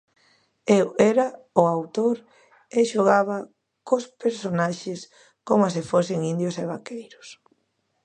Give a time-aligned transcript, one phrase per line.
[0.79, 1.27] Eu era
[1.61, 2.15] o autor
[2.77, 3.37] e xogaba
[3.87, 4.99] cos personaxes
[5.47, 7.27] coma se fosen indios e vaqueiros.